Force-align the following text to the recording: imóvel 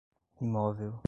imóvel 0.41 0.99